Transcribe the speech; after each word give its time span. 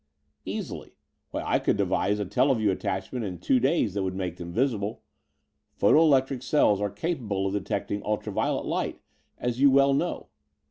"Easily. 0.45 0.95
Why, 1.29 1.43
I 1.45 1.59
could 1.59 1.77
devise 1.77 2.17
a 2.17 2.25
teleview 2.25 2.71
attachment 2.71 3.23
in 3.23 3.37
two 3.37 3.59
days 3.59 3.93
that 3.93 4.01
would 4.01 4.15
make 4.15 4.37
them 4.37 4.51
visible. 4.51 5.03
Photo 5.73 6.01
electric 6.01 6.41
cells 6.41 6.81
are 6.81 6.89
capable 6.89 7.45
of 7.45 7.53
detecting 7.53 8.01
ultra 8.03 8.31
violet 8.33 8.65
light 8.65 8.99
as 9.37 9.59
you 9.61 9.69
well 9.69 9.93
know. 9.93 10.29